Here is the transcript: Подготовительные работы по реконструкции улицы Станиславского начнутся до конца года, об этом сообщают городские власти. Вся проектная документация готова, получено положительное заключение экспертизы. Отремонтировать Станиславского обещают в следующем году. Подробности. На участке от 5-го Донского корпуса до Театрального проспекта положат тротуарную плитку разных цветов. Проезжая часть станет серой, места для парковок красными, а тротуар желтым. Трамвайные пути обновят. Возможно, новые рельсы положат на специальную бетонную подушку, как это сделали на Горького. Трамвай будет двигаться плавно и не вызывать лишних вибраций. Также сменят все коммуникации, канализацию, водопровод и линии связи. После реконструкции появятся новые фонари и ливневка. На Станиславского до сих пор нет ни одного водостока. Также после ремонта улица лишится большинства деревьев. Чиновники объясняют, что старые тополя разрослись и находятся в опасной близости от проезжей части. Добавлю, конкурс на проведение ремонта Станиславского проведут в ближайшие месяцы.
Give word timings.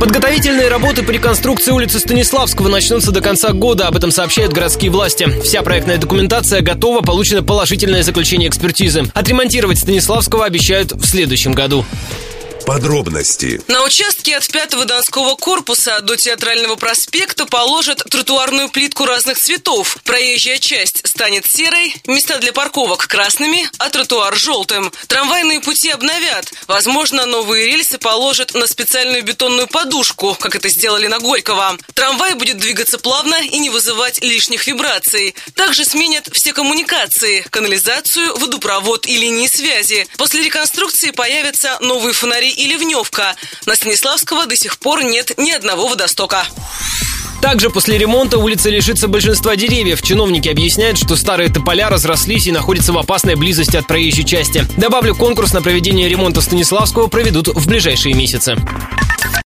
Подготовительные 0.00 0.68
работы 0.68 1.02
по 1.02 1.10
реконструкции 1.10 1.72
улицы 1.72 1.98
Станиславского 1.98 2.68
начнутся 2.68 3.10
до 3.10 3.20
конца 3.20 3.52
года, 3.52 3.88
об 3.88 3.96
этом 3.96 4.12
сообщают 4.12 4.52
городские 4.52 4.92
власти. 4.92 5.28
Вся 5.42 5.62
проектная 5.62 5.98
документация 5.98 6.60
готова, 6.60 7.00
получено 7.00 7.42
положительное 7.42 8.04
заключение 8.04 8.48
экспертизы. 8.48 9.10
Отремонтировать 9.12 9.78
Станиславского 9.78 10.44
обещают 10.44 10.92
в 10.92 11.04
следующем 11.04 11.52
году. 11.52 11.84
Подробности. 12.68 13.62
На 13.66 13.82
участке 13.82 14.36
от 14.36 14.42
5-го 14.42 14.84
Донского 14.84 15.36
корпуса 15.36 16.02
до 16.02 16.18
Театрального 16.18 16.76
проспекта 16.76 17.46
положат 17.46 18.04
тротуарную 18.10 18.68
плитку 18.68 19.06
разных 19.06 19.38
цветов. 19.38 19.96
Проезжая 20.04 20.58
часть 20.58 21.00
станет 21.08 21.46
серой, 21.46 21.94
места 22.06 22.36
для 22.36 22.52
парковок 22.52 23.06
красными, 23.06 23.66
а 23.78 23.88
тротуар 23.88 24.36
желтым. 24.36 24.92
Трамвайные 25.06 25.60
пути 25.60 25.88
обновят. 25.88 26.52
Возможно, 26.66 27.24
новые 27.24 27.64
рельсы 27.64 27.96
положат 27.96 28.52
на 28.52 28.66
специальную 28.66 29.24
бетонную 29.24 29.66
подушку, 29.66 30.36
как 30.38 30.54
это 30.54 30.68
сделали 30.68 31.06
на 31.06 31.20
Горького. 31.20 31.78
Трамвай 31.94 32.34
будет 32.34 32.58
двигаться 32.58 32.98
плавно 32.98 33.36
и 33.36 33.58
не 33.60 33.70
вызывать 33.70 34.22
лишних 34.22 34.66
вибраций. 34.66 35.34
Также 35.54 35.86
сменят 35.86 36.28
все 36.34 36.52
коммуникации, 36.52 37.46
канализацию, 37.48 38.36
водопровод 38.36 39.06
и 39.06 39.16
линии 39.16 39.46
связи. 39.46 40.06
После 40.18 40.42
реконструкции 40.42 41.12
появятся 41.12 41.78
новые 41.80 42.12
фонари 42.12 42.57
и 42.58 42.66
ливневка. 42.66 43.36
На 43.66 43.74
Станиславского 43.76 44.46
до 44.46 44.56
сих 44.56 44.78
пор 44.78 45.04
нет 45.04 45.32
ни 45.38 45.50
одного 45.52 45.86
водостока. 45.86 46.44
Также 47.40 47.70
после 47.70 47.96
ремонта 47.98 48.36
улица 48.38 48.68
лишится 48.68 49.06
большинства 49.06 49.54
деревьев. 49.54 50.02
Чиновники 50.02 50.48
объясняют, 50.48 50.98
что 50.98 51.14
старые 51.14 51.50
тополя 51.50 51.88
разрослись 51.88 52.48
и 52.48 52.52
находятся 52.52 52.92
в 52.92 52.98
опасной 52.98 53.36
близости 53.36 53.76
от 53.76 53.86
проезжей 53.86 54.24
части. 54.24 54.66
Добавлю, 54.76 55.14
конкурс 55.14 55.52
на 55.52 55.62
проведение 55.62 56.08
ремонта 56.08 56.40
Станиславского 56.40 57.06
проведут 57.06 57.46
в 57.46 57.66
ближайшие 57.68 58.14
месяцы. 58.14 58.56